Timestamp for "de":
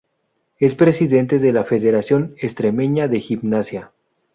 1.37-1.53, 3.07-3.19